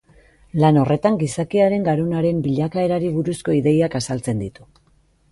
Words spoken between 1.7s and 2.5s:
garunaren